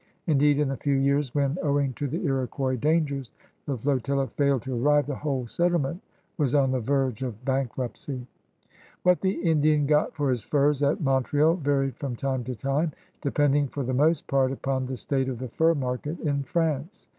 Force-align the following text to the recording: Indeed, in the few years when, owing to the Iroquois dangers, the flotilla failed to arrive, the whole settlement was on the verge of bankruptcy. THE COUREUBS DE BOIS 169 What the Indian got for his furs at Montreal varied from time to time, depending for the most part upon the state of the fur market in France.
Indeed, 0.25 0.57
in 0.57 0.69
the 0.69 0.77
few 0.77 0.95
years 0.95 1.35
when, 1.35 1.59
owing 1.61 1.93
to 1.93 2.07
the 2.07 2.25
Iroquois 2.25 2.75
dangers, 2.75 3.29
the 3.67 3.77
flotilla 3.77 4.25
failed 4.25 4.63
to 4.63 4.75
arrive, 4.75 5.05
the 5.05 5.13
whole 5.17 5.45
settlement 5.45 6.01
was 6.39 6.55
on 6.55 6.71
the 6.71 6.79
verge 6.79 7.21
of 7.21 7.45
bankruptcy. 7.45 8.13
THE 8.13 8.27
COUREUBS 9.03 9.21
DE 9.21 9.35
BOIS 9.35 9.45
169 9.45 9.61
What 9.61 9.61
the 9.61 9.69
Indian 9.69 9.85
got 9.85 10.15
for 10.15 10.31
his 10.31 10.41
furs 10.43 10.81
at 10.81 11.01
Montreal 11.01 11.53
varied 11.57 11.97
from 11.97 12.15
time 12.15 12.43
to 12.45 12.55
time, 12.55 12.93
depending 13.21 13.67
for 13.67 13.83
the 13.83 13.93
most 13.93 14.25
part 14.25 14.51
upon 14.51 14.87
the 14.87 14.97
state 14.97 15.29
of 15.29 15.37
the 15.37 15.49
fur 15.49 15.75
market 15.75 16.19
in 16.21 16.41
France. 16.41 17.07